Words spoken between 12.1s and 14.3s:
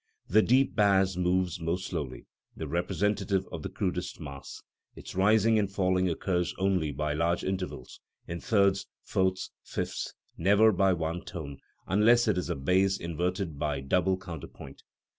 it is a base inverted by double